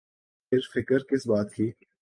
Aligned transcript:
پھر 0.51 0.59
فکر 0.73 0.99
کس 1.09 1.27
بات 1.27 1.53
کی۔ 1.53 1.71